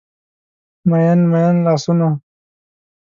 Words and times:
میین، 0.89 1.19
میین 1.31 1.55
لاسونه 1.65 2.09